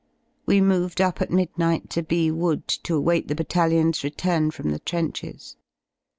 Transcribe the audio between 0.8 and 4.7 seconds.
up at midnight to B Wood to await the Battalion's return